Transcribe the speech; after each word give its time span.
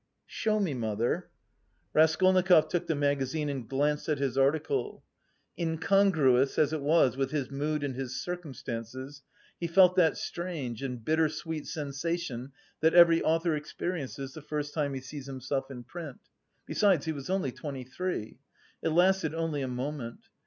"Show 0.25 0.59
me, 0.59 0.73
mother." 0.73 1.29
Raskolnikov 1.93 2.69
took 2.69 2.87
the 2.87 2.95
magazine 2.95 3.49
and 3.49 3.69
glanced 3.69 4.09
at 4.09 4.17
his 4.17 4.35
article. 4.35 5.03
Incongruous 5.59 6.57
as 6.57 6.73
it 6.73 6.81
was 6.81 7.15
with 7.15 7.29
his 7.29 7.51
mood 7.51 7.83
and 7.83 7.93
his 7.93 8.19
circumstances, 8.19 9.21
he 9.59 9.67
felt 9.67 9.95
that 9.97 10.17
strange 10.17 10.81
and 10.81 11.05
bitter 11.05 11.29
sweet 11.29 11.67
sensation 11.67 12.51
that 12.79 12.95
every 12.95 13.21
author 13.21 13.55
experiences 13.55 14.33
the 14.33 14.41
first 14.41 14.73
time 14.73 14.95
he 14.95 15.01
sees 15.01 15.27
himself 15.27 15.69
in 15.69 15.83
print; 15.83 16.19
besides, 16.65 17.05
he 17.05 17.11
was 17.11 17.29
only 17.29 17.51
twenty 17.51 17.83
three. 17.83 18.39
It 18.81 18.89
lasted 18.89 19.35
only 19.35 19.61
a 19.61 19.67
moment. 19.67 20.29